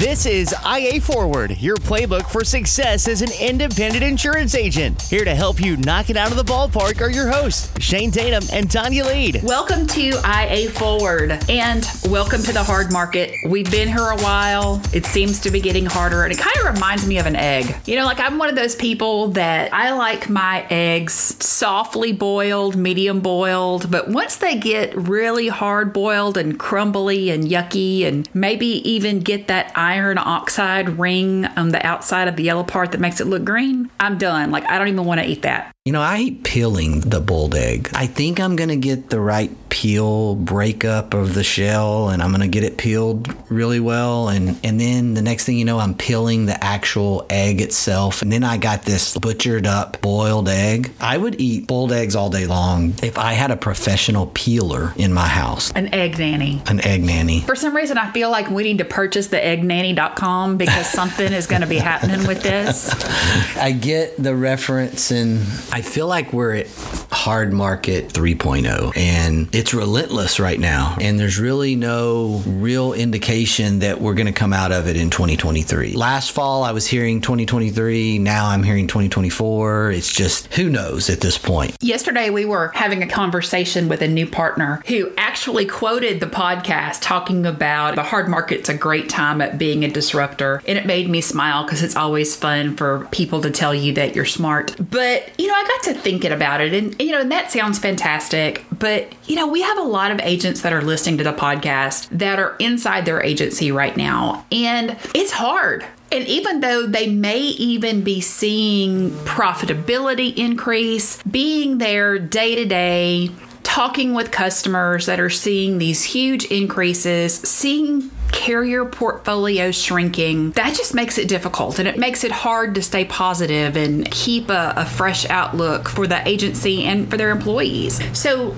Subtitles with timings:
[0.00, 5.02] This is IA Forward, your playbook for success as an independent insurance agent.
[5.02, 8.42] Here to help you knock it out of the ballpark are your hosts, Shane Tatum
[8.50, 9.42] and Tonya Lead.
[9.42, 13.34] Welcome to IA Forward and welcome to the hard market.
[13.44, 14.80] We've been here a while.
[14.94, 17.76] It seems to be getting harder and it kind of reminds me of an egg.
[17.84, 21.12] You know, like I'm one of those people that I like my eggs
[21.44, 28.06] softly boiled, medium boiled, but once they get really hard boiled and crumbly and yucky
[28.06, 32.92] and maybe even get that iron oxide ring on the outside of the yellow part
[32.92, 34.50] that makes it look green, I'm done.
[34.50, 35.72] Like, I don't even want to eat that.
[35.86, 37.88] You know, I hate peeling the boiled egg.
[37.94, 42.32] I think I'm going to get the right peel breakup of the shell and I'm
[42.32, 44.28] going to get it peeled really well.
[44.28, 48.20] And, and then the next thing you know, I'm peeling the actual egg itself.
[48.20, 50.92] And then I got this butchered up boiled egg.
[51.00, 55.14] I would eat boiled eggs all day long if I had a professional peeler in
[55.14, 55.72] my house.
[55.72, 56.60] An egg nanny.
[56.66, 57.40] An egg nanny.
[57.40, 61.46] For some reason, I feel like we need to purchase the eggnanny.com because something is
[61.46, 62.90] going to be happening with this.
[63.56, 65.40] I get the reference and
[65.72, 66.66] I feel like we're at
[67.12, 70.96] hard market 3.0 and it's relentless right now.
[71.00, 75.10] And there's really no real indication that we're going to come out of it in
[75.10, 75.92] 2023.
[75.92, 78.18] Last fall, I was hearing 2023.
[78.18, 79.92] Now I'm hearing 2024.
[79.92, 81.76] It's just who knows at this point.
[81.80, 86.98] Yesterday, we were having a conversation with a new partner who actually quoted the podcast
[87.00, 90.62] talking about the hard market's a great time at being a disruptor.
[90.66, 94.16] And it made me smile because it's always fun for people to tell you that
[94.16, 94.74] you're smart.
[94.78, 97.78] But, you know, I got to thinking about it and, you know, and that sounds
[97.78, 98.64] fantastic.
[98.78, 102.08] But, you know, we have a lot of agents that are listening to the podcast
[102.10, 104.46] that are inside their agency right now.
[104.50, 105.84] And it's hard.
[106.12, 113.30] And even though they may even be seeing profitability increase, being there day to day,
[113.62, 120.94] talking with customers that are seeing these huge increases, seeing carrier portfolio shrinking, that just
[120.94, 124.86] makes it difficult and it makes it hard to stay positive and keep a, a
[124.86, 128.00] fresh outlook for the agency and for their employees.
[128.18, 128.54] So,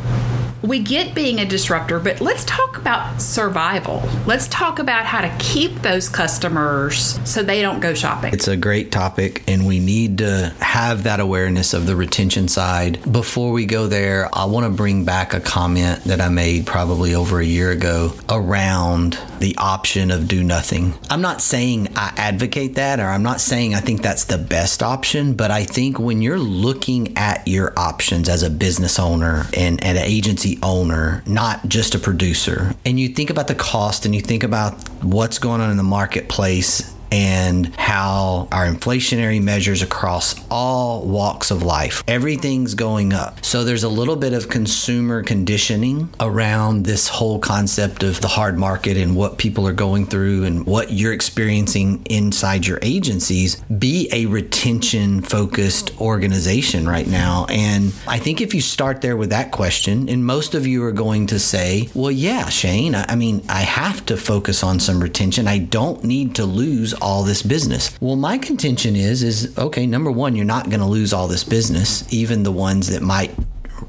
[0.63, 4.03] we get being a disruptor, but let's talk about survival.
[4.27, 8.33] Let's talk about how to keep those customers so they don't go shopping.
[8.33, 13.01] It's a great topic, and we need to have that awareness of the retention side.
[13.11, 17.15] Before we go there, I want to bring back a comment that I made probably
[17.15, 20.95] over a year ago around the option of do nothing.
[21.11, 24.83] I'm not saying I advocate that, or I'm not saying I think that's the best
[24.83, 29.83] option, but I think when you're looking at your options as a business owner and,
[29.83, 34.21] an agency owner, not just a producer, and you think about the cost and you
[34.21, 41.07] think about what's going on in the marketplace and how our inflationary measures across all
[41.07, 43.45] walks of life, everything's going up.
[43.45, 48.59] So there's a little bit of consumer conditioning around this whole concept of the hard
[48.59, 53.57] market and what people are going through and what you're experiencing inside your agencies.
[53.65, 57.45] Be a retention focused organization right now.
[57.51, 60.93] And I think if you start there with that question, and most of you are
[60.93, 65.47] going to say, well, yeah, Shane, I mean, I have to focus on some retention.
[65.47, 67.91] I don't need to lose all this business.
[68.01, 71.45] Well, my contention is is okay, number 1, you're not going to lose all this
[71.45, 73.35] business, even the ones that might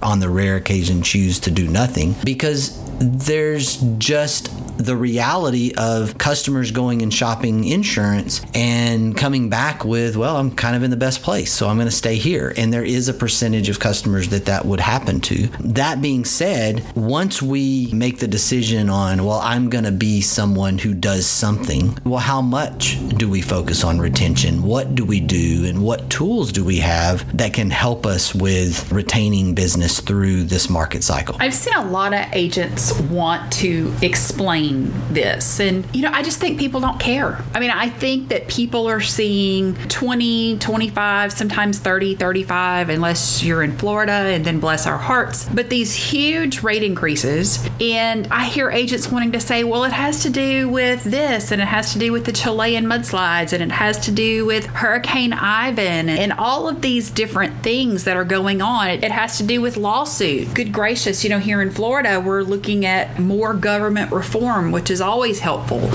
[0.02, 4.50] on the rare occasion choose to do nothing because there's just
[4.84, 10.76] the reality of customers going and shopping insurance and coming back with, well, I'm kind
[10.76, 12.54] of in the best place, so I'm going to stay here.
[12.58, 15.48] And there is a percentage of customers that that would happen to.
[15.60, 20.78] That being said, once we make the decision on, well, I'm going to be someone
[20.78, 24.64] who does something, well, how much do we focus on retention?
[24.64, 25.66] What do we do?
[25.66, 30.70] And what tools do we have that can help us with retaining business through this
[30.70, 31.38] market cycle?
[31.40, 34.73] I've seen a lot of agents want to explain
[35.12, 35.60] this.
[35.60, 37.44] And, you know, I just think people don't care.
[37.54, 43.64] I mean, I think that people are seeing 20, 25, sometimes 30, 35, unless you're
[43.64, 45.48] in Florida, and then bless our hearts.
[45.50, 47.68] But these huge rate increases.
[47.80, 51.62] And I hear agents wanting to say, well, it has to do with this, and
[51.62, 55.34] it has to do with the Chilean mudslides, and it has to do with Hurricane
[55.34, 58.90] Ivan, and all of these different things that are going on.
[58.90, 60.54] It has to do with lawsuits.
[60.54, 65.02] Good gracious, you know, here in Florida, we're looking at more government reform, which is
[65.02, 65.90] always helpful.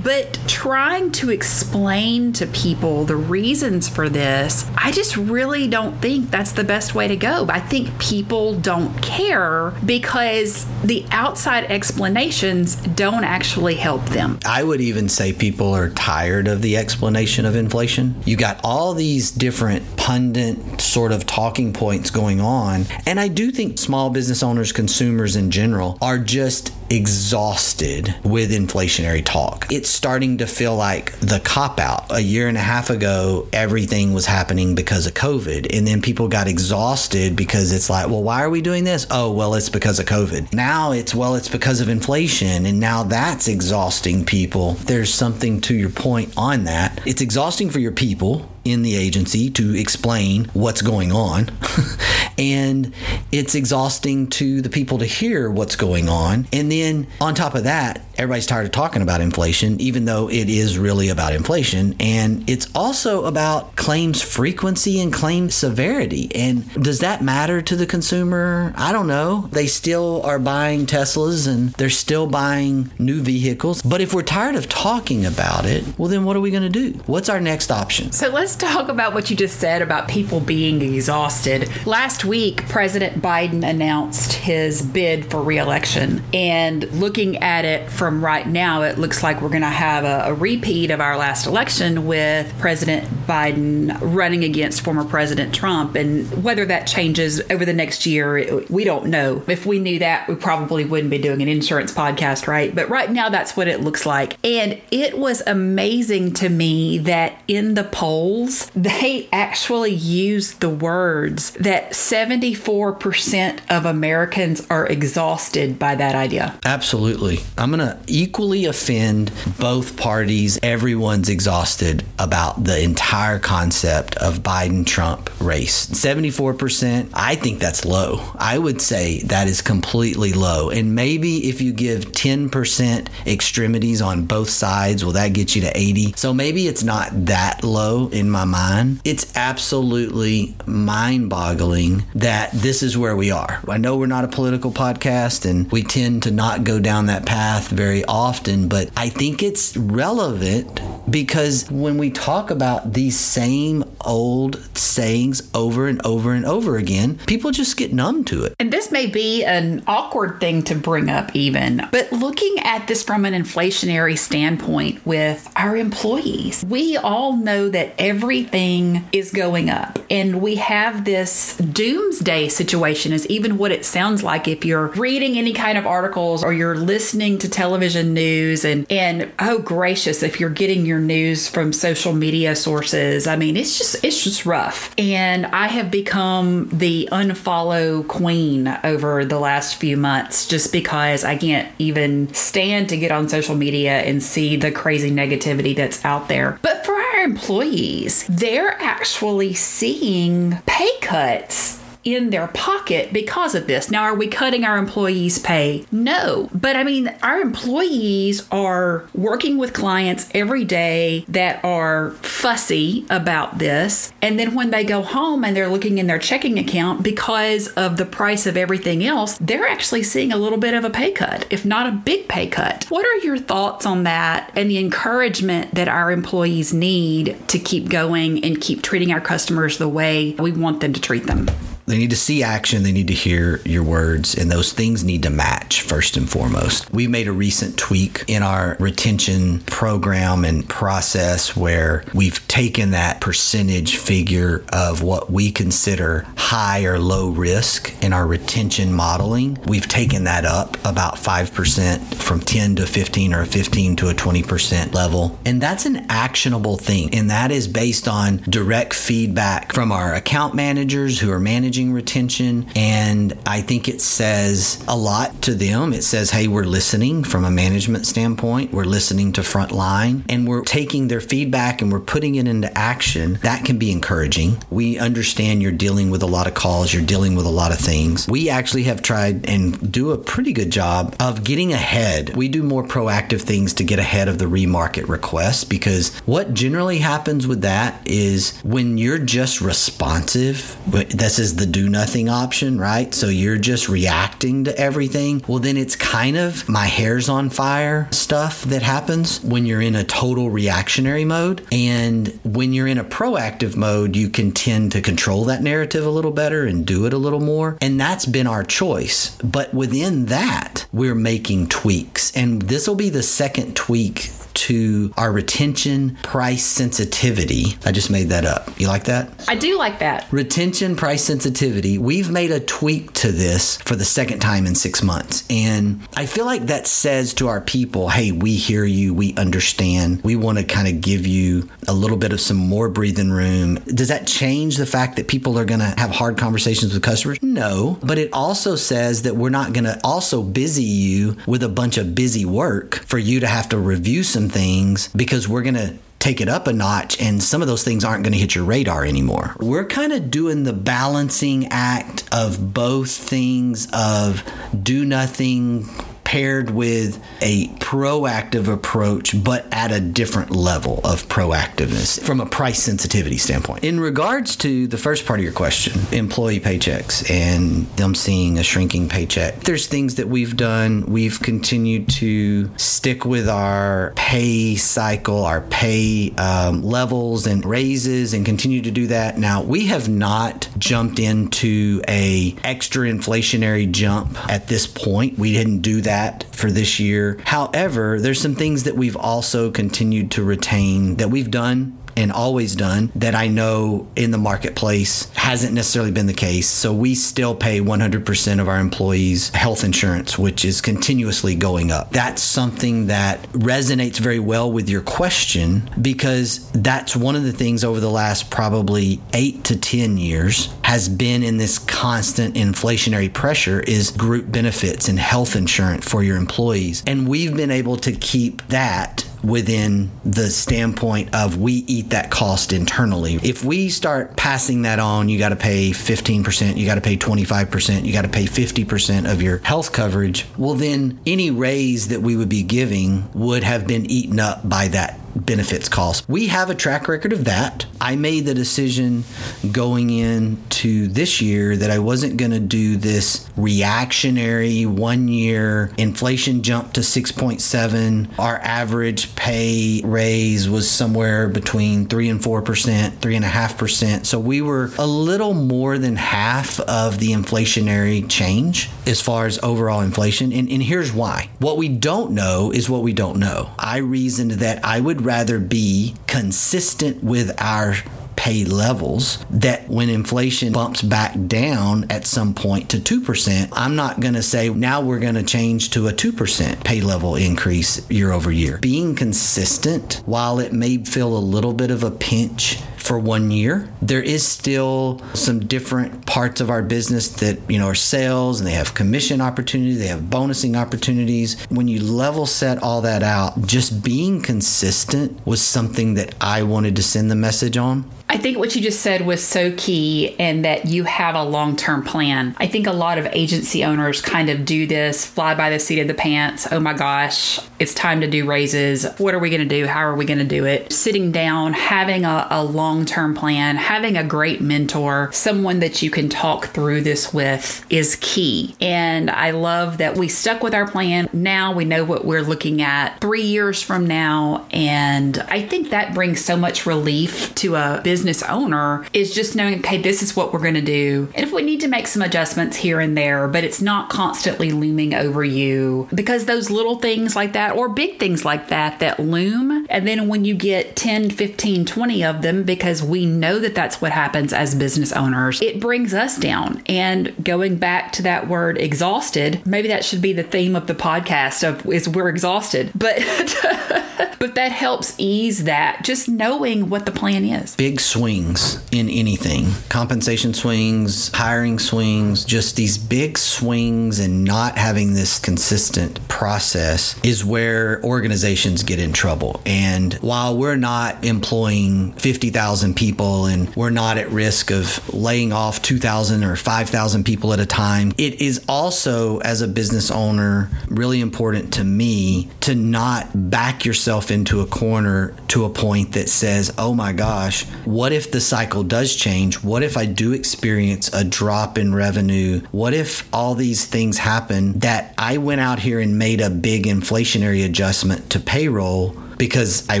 [0.02, 6.30] But trying to explain to people the reasons for this, I just really don't think
[6.30, 7.46] that's the best way to go.
[7.48, 14.38] I think people don't care because the outside explanations don't actually help them.
[14.44, 18.14] I would even say people are tired of the explanation of inflation.
[18.24, 22.86] You got all these different pundit sort of talking points going on.
[23.06, 29.24] And I do think small business owners, consumers in general, are just exhausted with inflationary
[29.24, 29.66] talk.
[29.70, 32.06] It's starting to feel like the cop out.
[32.10, 35.76] A year and a half ago, everything was happening because of COVID.
[35.76, 39.06] And then people got exhausted because it's like, well, why are we doing this?
[39.10, 40.52] Oh, well, it's because of COVID.
[40.52, 42.66] Now it's, well, it's because of inflation.
[42.66, 44.74] And now that's exhausting people.
[44.74, 47.00] There's something to your point on that.
[47.06, 51.50] It's exhausting for your people in the agency to explain what's going on.
[52.38, 52.92] and
[53.32, 56.46] it's exhausting to the people to hear what's going on.
[56.52, 60.48] And then on top of that, everybody's tired of talking about inflation, even though it
[60.48, 61.94] is really about inflation.
[62.00, 66.30] And it's also about claims frequency and claim severity.
[66.34, 68.72] And does that matter to the consumer?
[68.76, 69.48] I don't know.
[69.52, 73.82] They still are buying Teslas and they're still buying new vehicles.
[73.82, 76.68] But if we're tired of talking about it, well, then what are we going to
[76.68, 76.98] do?
[77.06, 78.12] What's our next option?
[78.12, 81.68] So let's talk about what you just said about people being exhausted.
[81.86, 86.22] Last week, President Biden announced his bid for reelection.
[86.34, 90.30] And looking at it from right now, it looks like we're going to have a,
[90.30, 95.94] a repeat of our last election with President Biden running against former President Trump.
[95.94, 99.42] And whether that changes over the next year, we don't know.
[99.46, 102.74] If we knew that, we probably wouldn't be doing an insurance podcast, right?
[102.74, 104.36] But right now, that's what it looks like.
[104.44, 111.52] And it was amazing to me that in the polls, they actually used the words
[111.52, 116.58] that 74% of Americans are exhausted by that idea.
[116.64, 117.40] Absolutely.
[117.56, 120.58] I'm going to equally offend both parties.
[120.62, 125.86] Everyone's exhausted about the entire concept of Biden Trump race.
[125.88, 128.20] 74%, I think that's low.
[128.36, 130.70] I would say that is completely low.
[130.70, 135.76] And maybe if you give 10% extremities on both sides, will that get you to
[135.76, 136.14] 80?
[136.16, 139.00] So maybe it's not that low in my mind.
[139.04, 143.60] It's absolutely mind boggling that this is where we are.
[143.68, 147.26] I know we're not a political podcast and we tend to not go down that
[147.26, 150.80] path very often, but I think it's relevant
[151.10, 157.18] because when we talk about these same old sayings over and over and over again,
[157.26, 158.54] people just get numb to it.
[158.58, 163.02] And this may be an awkward thing to bring up, even, but looking at this
[163.02, 169.96] from an inflationary standpoint with our employees, we all know that everything is going up.
[170.10, 175.38] And we have this doomsday situation, is even what it sounds like if you're reading
[175.38, 180.40] any kind of articles or you're listening to television news and, and oh gracious, if
[180.40, 184.92] you're getting your news from social media sources, I mean, it's just, it's just rough.
[184.98, 191.36] And I have become the unfollow queen over the last few months just because I
[191.36, 196.26] can't even stand to get on social media and see the crazy negativity that's out
[196.26, 196.58] there.
[196.62, 203.90] But for employees, they're actually seeing pay cuts in their pocket because of this.
[203.90, 205.84] Now, are we cutting our employees' pay?
[205.90, 206.48] No.
[206.54, 213.58] But I mean, our employees are working with clients every day that are fussy about
[213.58, 214.12] this.
[214.22, 217.96] And then when they go home and they're looking in their checking account because of
[217.96, 221.46] the price of everything else, they're actually seeing a little bit of a pay cut,
[221.50, 222.84] if not a big pay cut.
[222.88, 227.88] What are your thoughts on that and the encouragement that our employees need to keep
[227.88, 231.48] going and keep treating our customers the way we want them to treat them?
[231.88, 232.82] They need to see action.
[232.82, 236.92] They need to hear your words, and those things need to match first and foremost.
[236.92, 243.20] We made a recent tweak in our retention program and process where we've taken that
[243.20, 249.58] percentage figure of what we consider high or low risk in our retention modeling.
[249.66, 254.94] We've taken that up about 5% from 10 to 15 or 15 to a 20%
[254.94, 255.38] level.
[255.44, 257.14] And that's an actionable thing.
[257.14, 262.66] And that is based on direct feedback from our account managers who are managing retention.
[262.74, 265.92] And I think it says a lot to them.
[265.92, 270.62] It says, hey, we're listening from a management standpoint, we're listening to frontline, and we're
[270.62, 273.34] taking their feedback and we're putting it into action.
[273.42, 274.62] That can be encouraging.
[274.70, 277.78] We understand you're dealing with a lot of calls, you're dealing with a lot of
[277.78, 278.26] things.
[278.28, 282.36] We actually have tried and do a pretty good job of getting ahead.
[282.36, 286.98] We do more proactive things to get ahead of the remarket requests because what generally
[286.98, 293.14] happens with that is when you're just responsive, this is the do nothing option, right?
[293.14, 295.44] So you're just reacting to everything.
[295.46, 299.94] Well, then it's kind of my hair's on fire stuff that happens when you're in
[299.94, 301.66] a total reactionary mode.
[301.70, 306.10] And when you're in a proactive mode, you can tend to control that narrative a
[306.10, 307.78] little better and do it a little more.
[307.80, 309.36] And that's been our choice.
[309.42, 312.34] But within that, we're making tweaks.
[312.36, 317.76] And this will be the second tweak to our retention price sensitivity.
[317.84, 318.68] I just made that up.
[318.80, 319.30] You like that?
[319.48, 320.26] I do like that.
[320.32, 325.02] Retention price sensitivity we've made a tweak to this for the second time in six
[325.02, 325.44] months.
[325.50, 330.22] And I feel like that says to our people, hey, we hear you, we understand,
[330.24, 333.76] we want to kind of give you a little bit of some more breathing room.
[333.86, 337.38] Does that change the fact that people are going to have hard conversations with customers?
[337.42, 341.68] No, but it also says that we're not going to also busy you with a
[341.68, 345.74] bunch of busy work for you to have to review some things because we're going
[345.74, 348.54] to take it up a notch and some of those things aren't going to hit
[348.54, 349.54] your radar anymore.
[349.60, 354.42] We're kind of doing the balancing act of both things of
[354.82, 355.88] do nothing
[356.28, 362.82] paired with a proactive approach, but at a different level of proactiveness from a price
[362.82, 363.82] sensitivity standpoint.
[363.82, 368.62] In regards to the first part of your question, employee paychecks and them seeing a
[368.62, 371.06] shrinking paycheck, there's things that we've done.
[371.06, 378.44] We've continued to stick with our pay cycle, our pay um, levels and raises, and
[378.44, 379.38] continue to do that.
[379.38, 385.38] Now, we have not jumped into a extra inflationary jump at this point.
[385.38, 387.38] We didn't do that that for this year.
[387.44, 392.74] However, there's some things that we've also continued to retain that we've done and always
[392.74, 396.68] done that I know in the marketplace hasn't necessarily been the case.
[396.68, 402.10] So we still pay 100% of our employees health insurance, which is continuously going up.
[402.10, 407.84] That's something that resonates very well with your question because that's one of the things
[407.84, 413.80] over the last probably eight to 10 years has been in this constant inflationary pressure
[413.80, 417.04] is group benefits and health insurance for your employees.
[417.06, 422.72] And we've been able to keep that within the standpoint of we eat that cost
[422.72, 423.34] internally.
[423.42, 427.16] If we start passing that on, you got to pay 15%, you got to pay
[427.16, 430.46] 25%, you got to pay 50% of your health coverage.
[430.56, 434.88] Well, then any raise that we would be giving would have been eaten up by
[434.88, 436.28] that benefits cost.
[436.28, 437.86] We have a track record of that.
[438.00, 439.24] I made the decision
[439.72, 446.62] going into this year that I wasn't going to do this reactionary one year inflation
[446.62, 448.38] jump to 6.7.
[448.38, 454.26] Our average pay raise was somewhere between 3 and 4%, 3.5%.
[454.26, 459.58] So we were a little more than half of the inflationary change as far as
[459.62, 460.52] overall inflation.
[460.52, 461.50] And, and here's why.
[461.58, 463.70] What we don't know is what we don't know.
[463.78, 467.94] I reasoned that I would rather be consistent with our
[468.34, 474.20] pay levels that when inflation bumps back down at some point to 2%, I'm not
[474.20, 478.32] going to say now we're going to change to a 2% pay level increase year
[478.32, 478.78] over year.
[478.78, 482.78] Being consistent, while it may feel a little bit of a pinch
[483.08, 483.88] for one year.
[484.02, 488.66] There is still some different parts of our business that, you know, are sales and
[488.66, 491.58] they have commission opportunities, they have bonusing opportunities.
[491.70, 496.96] When you level set all that out, just being consistent was something that I wanted
[496.96, 498.04] to send the message on.
[498.30, 501.76] I think what you just said was so key and that you have a long
[501.76, 502.54] term plan.
[502.58, 506.00] I think a lot of agency owners kind of do this fly by the seat
[506.00, 506.68] of the pants.
[506.70, 509.06] Oh my gosh, it's time to do raises.
[509.16, 509.86] What are we going to do?
[509.86, 510.92] How are we going to do it?
[510.92, 512.62] Sitting down, having a, a
[512.98, 517.86] long term plan, having a great mentor, someone that you can talk through this with
[517.90, 518.74] is key.
[518.80, 521.28] And I love that we stuck with our plan.
[521.32, 524.66] Now we know what we're looking at three years from now.
[524.72, 529.78] And I think that brings so much relief to a business owner is just knowing,
[529.78, 531.28] okay, this is what we're going to do.
[531.36, 534.72] And if we need to make some adjustments here and there, but it's not constantly
[534.72, 539.20] looming over you because those little things like that or big things like that that
[539.20, 539.86] loom.
[539.88, 544.00] And then when you get 10, 15, 20 of them, because we know that that's
[544.00, 546.82] what happens as business owners, it brings us down.
[546.86, 550.94] And going back to that word exhausted, maybe that should be the theme of the
[550.94, 552.90] podcast of is we're exhausted.
[552.94, 553.18] But
[554.38, 557.74] but that helps ease that just knowing what the plan is.
[557.76, 565.14] Big swings in anything compensation swings, hiring swings, just these big swings and not having
[565.14, 569.60] this consistent process is where organizations get in trouble.
[569.66, 575.80] And while we're not employing 50,000 people and we're not at risk of laying off
[575.82, 581.20] 2,000 or 5,000 people at a time, it is also, as a business owner, really
[581.20, 586.72] important to me to not back yourself into a corner to a point that says,
[586.78, 589.62] oh my gosh, what if the cycle does change?
[589.62, 592.60] What if I do experience a drop in revenue?
[592.70, 596.84] What if all these things happen that I went out here and made a big
[596.84, 599.16] inflationary adjustment to payroll?
[599.38, 600.00] Because I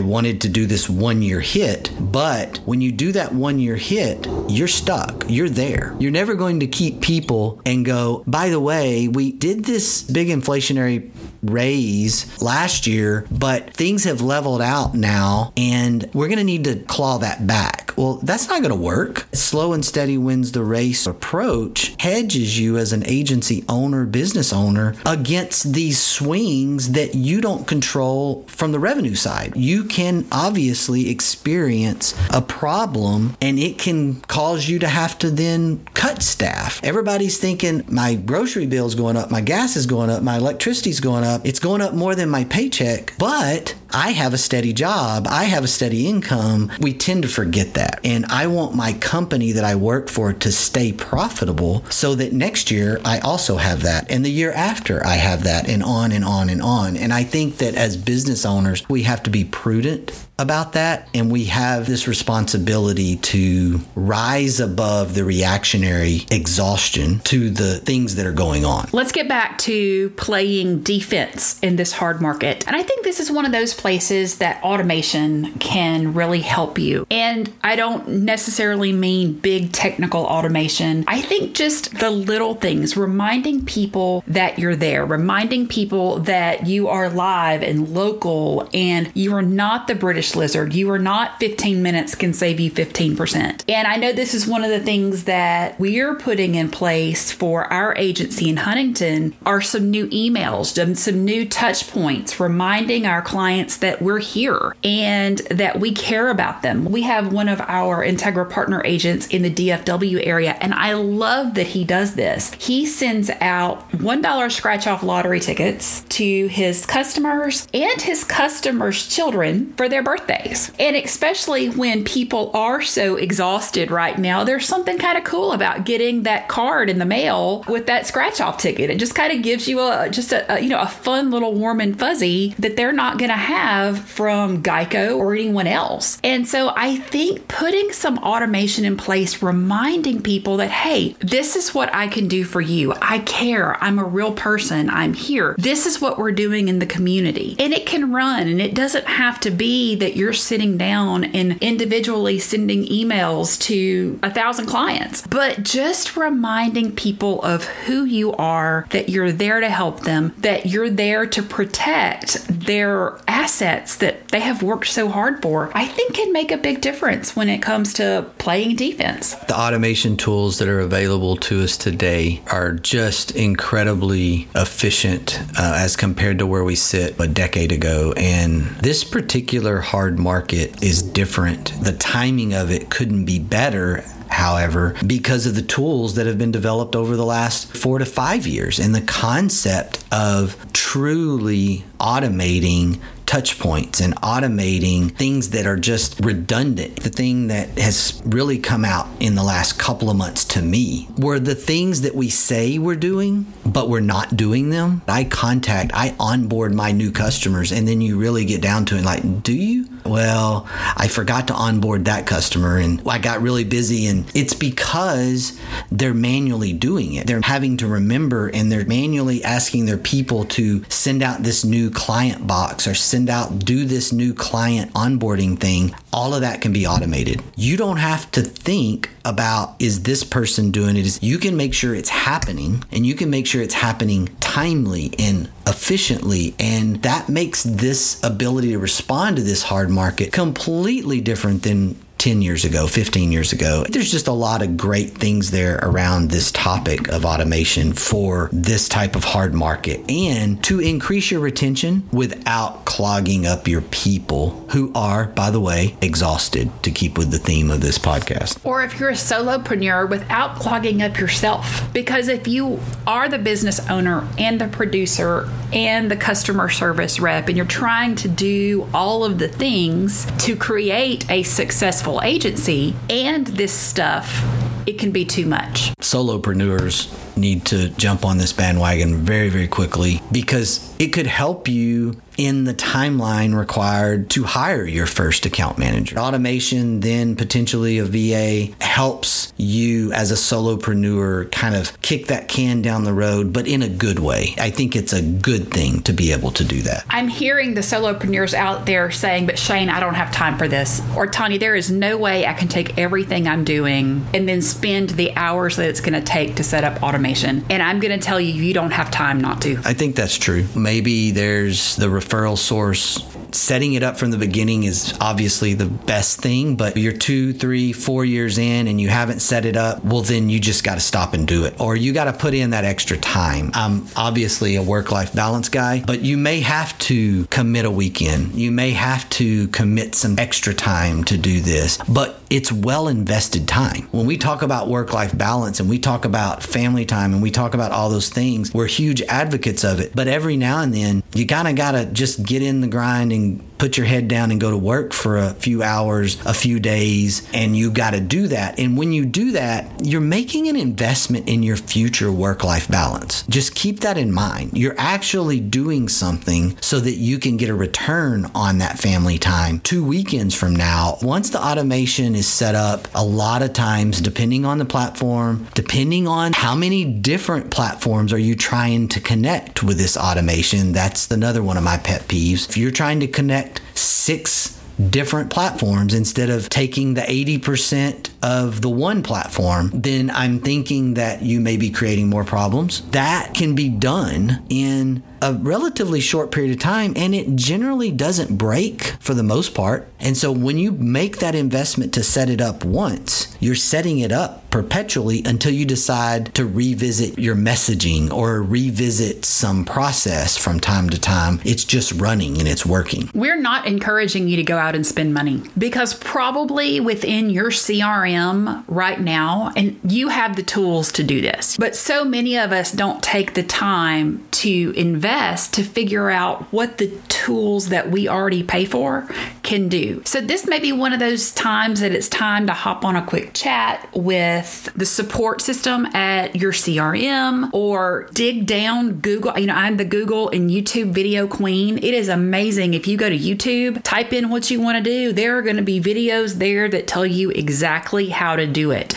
[0.00, 1.90] wanted to do this one year hit.
[2.00, 5.24] But when you do that one year hit, you're stuck.
[5.28, 5.96] You're there.
[5.98, 10.28] You're never going to keep people and go, by the way, we did this big
[10.28, 11.10] inflationary
[11.42, 16.76] raise last year, but things have leveled out now and we're going to need to
[16.76, 17.87] claw that back.
[17.98, 19.26] Well, that's not going to work.
[19.32, 24.94] Slow and steady wins the race approach hedges you as an agency owner, business owner
[25.04, 29.56] against these swings that you don't control from the revenue side.
[29.56, 35.84] You can obviously experience a problem and it can cause you to have to then
[35.94, 36.80] cut staff.
[36.84, 41.00] Everybody's thinking my grocery bill is going up, my gas is going up, my electricity's
[41.00, 41.44] going up.
[41.44, 45.64] It's going up more than my paycheck, but I have a steady job, I have
[45.64, 46.70] a steady income.
[46.80, 48.00] We tend to forget that.
[48.04, 52.70] And I want my company that I work for to stay profitable so that next
[52.70, 54.10] year I also have that.
[54.10, 56.96] And the year after I have that, and on and on and on.
[56.96, 61.08] And I think that as business owners, we have to be prudent about that.
[61.14, 68.26] And we have this responsibility to rise above the reactionary exhaustion to the things that
[68.26, 68.88] are going on.
[68.92, 72.66] Let's get back to playing defense in this hard market.
[72.66, 77.06] And I think this is one of those places that automation can really help you.
[77.10, 81.04] And I don't necessarily mean big technical automation.
[81.08, 86.88] I think just the little things, reminding people that you're there, reminding people that you
[86.88, 90.74] are live and local and you are not the British Lizard.
[90.74, 93.64] You are not 15 minutes can save you 15%.
[93.68, 97.64] And I know this is one of the things that we're putting in place for
[97.72, 103.78] our agency in Huntington are some new emails, some new touch points, reminding our clients
[103.78, 106.84] that we're here and that we care about them.
[106.84, 111.54] We have one of our Integra partner agents in the DFW area, and I love
[111.54, 112.52] that he does this.
[112.54, 119.72] He sends out $1 scratch off lottery tickets to his customers and his customers' children
[119.76, 120.72] for their birthday birthdays.
[120.78, 125.84] And especially when people are so exhausted right now, there's something kind of cool about
[125.84, 128.90] getting that card in the mail with that scratch off ticket.
[128.90, 131.54] It just kind of gives you a just a, a, you know a fun little
[131.54, 136.18] warm and fuzzy that they're not going to have from Geico or anyone else.
[136.22, 141.74] And so I think putting some automation in place reminding people that hey, this is
[141.74, 142.94] what I can do for you.
[143.00, 143.82] I care.
[143.82, 144.90] I'm a real person.
[144.90, 145.54] I'm here.
[145.58, 147.56] This is what we're doing in the community.
[147.58, 151.58] And it can run and it doesn't have to be that you're sitting down and
[151.62, 158.86] individually sending emails to a thousand clients, but just reminding people of who you are,
[158.90, 164.40] that you're there to help them, that you're there to protect their assets that they
[164.40, 167.92] have worked so hard for, I think can make a big difference when it comes
[167.94, 169.34] to playing defense.
[169.34, 175.96] The automation tools that are available to us today are just incredibly efficient uh, as
[175.96, 178.12] compared to where we sit a decade ago.
[178.16, 181.72] And this particular hard market is different.
[181.82, 186.52] The timing of it couldn't be better however, because of the tools that have been
[186.52, 193.58] developed over the last four to five years and the concept of truly automating touch
[193.58, 196.96] points and automating things that are just redundant.
[196.96, 201.08] The thing that has really come out in the last couple of months to me
[201.18, 205.02] were the things that we say we're doing, but we're not doing them.
[205.06, 209.04] I contact, I onboard my new customers, and then you really get down to it
[209.04, 209.86] like, do you?
[210.04, 214.06] Well, I forgot to onboard that customer and I got really busy.
[214.06, 215.58] And it's because
[215.90, 217.26] they're manually doing it.
[217.26, 221.90] They're having to remember and they're manually asking their people to send out this new
[221.90, 226.72] client box or send out, do this new client onboarding thing, all of that can
[226.72, 227.42] be automated.
[227.56, 231.22] You don't have to think about is this person doing it.
[231.22, 235.50] You can make sure it's happening and you can make sure it's happening timely and
[235.66, 236.54] efficiently.
[236.58, 242.42] And that makes this ability to respond to this hard market completely different than 10
[242.42, 243.84] years ago, 15 years ago.
[243.88, 248.88] There's just a lot of great things there around this topic of automation for this
[248.88, 254.92] type of hard market and to increase your retention without clogging up your people who
[254.94, 258.58] are, by the way, exhausted to keep with the theme of this podcast.
[258.64, 261.92] Or if you're a solopreneur without clogging up yourself.
[261.92, 267.46] Because if you are the business owner and the producer and the customer service rep
[267.48, 272.94] and you're trying to do all of the things to create a successful successful agency
[273.10, 274.42] and this stuff,
[274.86, 275.92] it can be too much.
[276.00, 282.20] Solopreneurs need to jump on this bandwagon very, very quickly because it could help you
[282.38, 286.16] in the timeline required to hire your first account manager.
[286.16, 292.80] Automation, then potentially a VA, helps you as a solopreneur kind of kick that can
[292.80, 294.54] down the road, but in a good way.
[294.56, 297.04] I think it's a good thing to be able to do that.
[297.08, 301.00] I'm hearing the solopreneurs out there saying, but Shane, I don't have time for this.
[301.16, 305.10] Or Tonya, there is no way I can take everything I'm doing and then spend
[305.10, 307.27] the hours that it's going to take to set up automation.
[307.68, 309.80] And I'm going to tell you, you don't have time not to.
[309.84, 310.66] I think that's true.
[310.74, 313.18] Maybe there's the referral source
[313.52, 317.92] setting it up from the beginning is obviously the best thing, but you're two, three,
[317.92, 321.00] four years in and you haven't set it up, well, then you just got to
[321.00, 321.80] stop and do it.
[321.80, 323.70] Or you got to put in that extra time.
[323.74, 328.54] I'm obviously a work life balance guy, but you may have to commit a weekend.
[328.54, 333.68] You may have to commit some extra time to do this, but it's well invested
[333.68, 334.08] time.
[334.10, 337.50] When we talk about work life balance and we talk about family time and we
[337.50, 340.14] talk about all those things, we're huge advocates of it.
[340.14, 343.32] But every now and then, you kind of got to just get in the grind
[343.38, 346.80] and put your head down and go to work for a few hours, a few
[346.80, 348.78] days, and you got to do that.
[348.78, 353.42] And when you do that, you're making an investment in your future work life balance.
[353.48, 354.76] Just keep that in mind.
[354.76, 359.80] You're actually doing something so that you can get a return on that family time
[359.80, 361.18] two weekends from now.
[361.22, 366.26] Once the automation is set up, a lot of times, depending on the platform, depending
[366.26, 371.62] on how many different platforms are you trying to connect with this automation, that's another
[371.62, 372.68] one of my pet peeves.
[372.68, 374.78] If you're trying to connect six
[375.10, 381.42] different platforms instead of taking the 80% of the one platform, then I'm thinking that
[381.42, 383.02] you may be creating more problems.
[383.10, 388.56] That can be done in a relatively short period of time and it generally doesn't
[388.56, 390.08] break for the most part.
[390.18, 394.32] And so when you make that investment to set it up once, you're setting it
[394.32, 401.08] up perpetually until you decide to revisit your messaging or revisit some process from time
[401.10, 401.60] to time.
[401.64, 403.30] It's just running and it's working.
[403.34, 408.84] We're not encouraging you to go out and spend money because probably within your CRM
[408.88, 412.92] right now, and you have the tools to do this, but so many of us
[412.92, 418.28] don't take the time to invest invest to figure out what the tools that we
[418.28, 419.28] already pay for
[419.62, 420.22] can do.
[420.24, 423.24] So, this may be one of those times that it's time to hop on a
[423.24, 429.58] quick chat with the support system at your CRM or dig down Google.
[429.58, 431.98] You know, I'm the Google and YouTube video queen.
[431.98, 432.94] It is amazing.
[432.94, 435.76] If you go to YouTube, type in what you want to do, there are going
[435.76, 439.14] to be videos there that tell you exactly how to do it.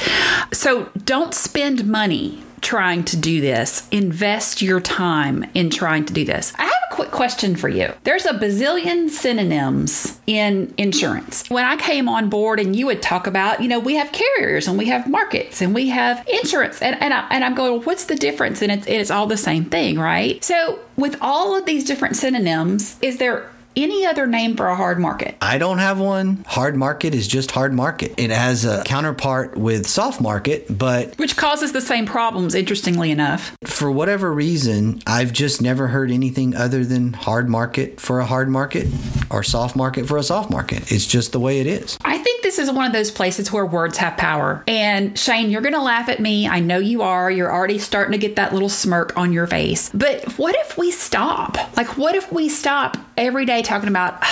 [0.51, 3.87] So, don't spend money trying to do this.
[3.91, 6.53] Invest your time in trying to do this.
[6.57, 7.93] I have a quick question for you.
[8.03, 11.49] There's a bazillion synonyms in insurance.
[11.49, 14.67] When I came on board and you would talk about, you know, we have carriers
[14.67, 18.05] and we have markets and we have insurance and, and, I, and I'm going, what's
[18.05, 18.61] the difference?
[18.61, 20.43] And it's, it's all the same thing, right?
[20.43, 24.99] So with all of these different synonyms, is there any other name for a hard
[24.99, 25.35] market?
[25.41, 26.43] I don't have one.
[26.47, 28.13] Hard market is just hard market.
[28.17, 33.55] It has a counterpart with soft market, but which causes the same problems interestingly enough.
[33.65, 38.49] For whatever reason, I've just never heard anything other than hard market for a hard
[38.49, 38.87] market
[39.29, 40.91] or soft market for a soft market.
[40.91, 41.97] It's just the way it is.
[42.03, 44.63] I think this is one of those places where words have power.
[44.67, 46.47] And Shane, you're going to laugh at me.
[46.47, 47.31] I know you are.
[47.31, 49.89] You're already starting to get that little smirk on your face.
[49.93, 51.57] But what if we stop?
[51.77, 54.23] Like what if we stop every day talking about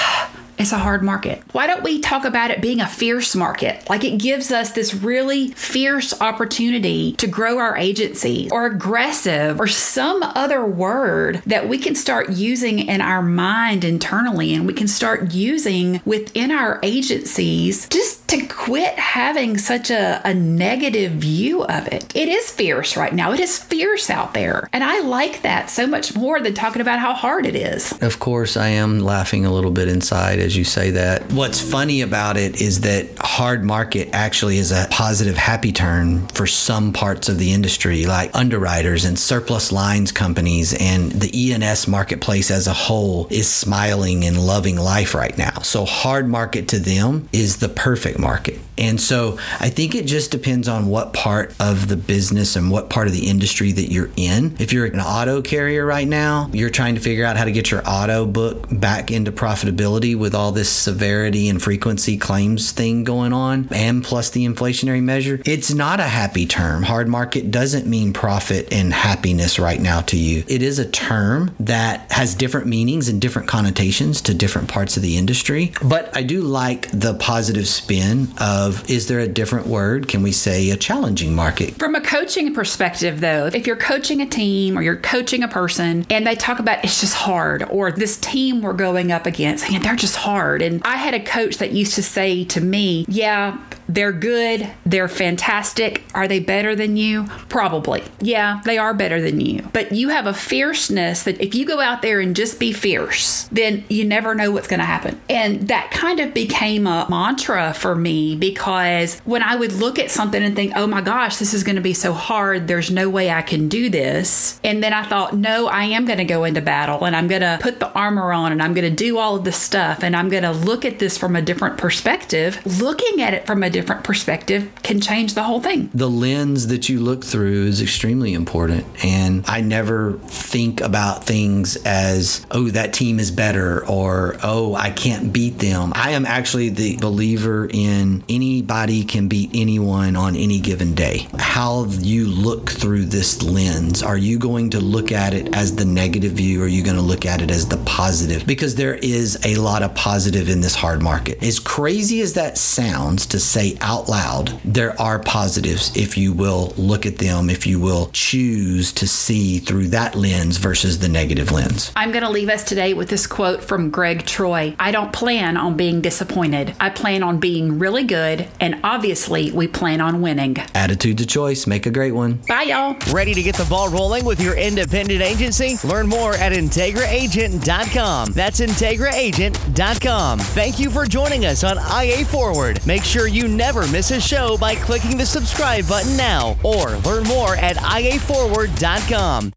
[0.59, 1.41] it's a hard market.
[1.53, 3.89] Why don't we talk about it being a fierce market?
[3.89, 9.67] Like it gives us this really fierce opportunity to grow our agency or aggressive or
[9.67, 14.89] some other word that we can start using in our mind internally and we can
[14.89, 21.87] start using within our agencies just to quit having such a, a negative view of
[21.87, 22.13] it.
[22.13, 23.31] It is fierce right now.
[23.31, 24.69] It is fierce out there.
[24.73, 27.93] And I like that so much more than talking about how hard it is.
[28.01, 31.31] Of course, I am laughing a little bit inside as you say that.
[31.31, 36.47] What's funny about it is that hard market actually is a positive happy turn for
[36.47, 42.49] some parts of the industry, like underwriters and surplus lines companies, and the E&S marketplace
[42.49, 45.59] as a whole is smiling and loving life right now.
[45.59, 48.59] So, hard market to them is the perfect market.
[48.79, 52.89] And so I think it just depends on what part of the business and what
[52.89, 54.55] part of the industry that you're in.
[54.57, 57.71] If you're an auto carrier right now, you're trying to figure out how to get
[57.71, 63.33] your auto book back into profitability with all this severity and frequency claims thing going
[63.33, 65.41] on, and plus the inflationary measure.
[65.45, 66.83] It's not a happy term.
[66.83, 70.43] Hard market doesn't mean profit and happiness right now to you.
[70.47, 75.03] It is a term that has different meanings and different connotations to different parts of
[75.03, 75.73] the industry.
[75.83, 80.07] But I do like the positive spin of is there a different word?
[80.07, 81.75] Can we say a challenging market?
[81.75, 86.05] From a coaching perspective, though, if you're coaching a team or you're coaching a person
[86.09, 89.95] and they talk about it's just hard, or this team we're going up against, they're
[89.95, 90.28] just hard.
[90.61, 93.57] And I had a coach that used to say to me, Yeah,
[93.89, 94.69] They're good.
[94.85, 96.03] They're fantastic.
[96.13, 97.25] Are they better than you?
[97.49, 98.03] Probably.
[98.21, 99.67] Yeah, they are better than you.
[99.73, 103.49] But you have a fierceness that if you go out there and just be fierce,
[103.51, 105.19] then you never know what's going to happen.
[105.27, 110.11] And that kind of became a mantra for me because when I would look at
[110.11, 113.09] something and think, oh my gosh, this is going to be so hard, there's no
[113.09, 114.59] way I can do this.
[114.63, 117.41] And then I thought, no, I am going to go into battle and I'm going
[117.41, 120.15] to put the armor on and I'm going to do all of this stuff and
[120.15, 122.59] I'm going to look at this from a different perspective.
[122.79, 125.89] Looking at it from a different perspective can change the whole thing.
[125.93, 128.85] The lens that you look through is extremely important.
[129.03, 134.91] And I never think about things as, oh, that team is better or, oh, I
[134.91, 135.91] can't beat them.
[135.95, 141.27] I am actually the believer in anybody can beat anyone on any given day.
[141.37, 145.85] How you look through this lens, are you going to look at it as the
[145.85, 148.45] negative view or are you going to look at it as the positive?
[148.45, 151.41] Because there is a lot of positive in this hard market.
[151.43, 153.39] As crazy as that sounds to
[153.69, 158.09] say out loud, there are positives if you will look at them, if you will
[158.13, 161.91] choose to see through that lens versus the negative lens.
[161.95, 165.57] I'm going to leave us today with this quote from Greg Troy I don't plan
[165.57, 166.75] on being disappointed.
[166.79, 170.57] I plan on being really good, and obviously, we plan on winning.
[170.73, 171.67] Attitude to choice.
[171.67, 172.35] Make a great one.
[172.47, 172.95] Bye, y'all.
[173.11, 175.77] Ready to get the ball rolling with your independent agency?
[175.87, 178.31] Learn more at IntegraAgent.com.
[178.33, 180.39] That's IntegraAgent.com.
[180.39, 182.85] Thank you for joining us on IA Forward.
[182.85, 187.25] Make sure you never miss a show by clicking the subscribe button now or learn
[187.25, 189.51] more at IAForward.com.